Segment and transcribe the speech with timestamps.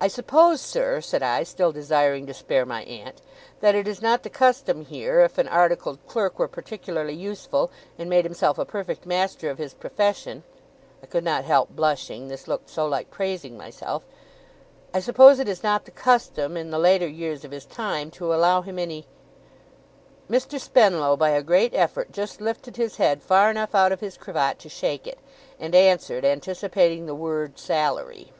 [0.00, 3.22] 'I suppose, sir,' said I, still desiring to spare my aunt,
[3.60, 8.10] 'that it is not the custom here, if an articled clerk were particularly useful, and
[8.10, 10.42] made himself a perfect master of his profession'
[11.02, 14.02] I could not help blushing, this looked so like praising myself
[14.92, 18.34] 'I suppose it is not the custom, in the later years of his time, to
[18.34, 19.06] allow him any'
[20.28, 20.60] Mr.
[20.60, 24.58] Spenlow, by a great effort, just lifted his head far enough out of his cravat
[24.58, 25.18] to shake it,
[25.58, 28.34] and answered, anticipating the word 'salary': 'No.